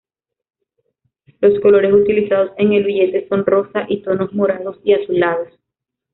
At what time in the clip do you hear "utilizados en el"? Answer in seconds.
1.93-2.85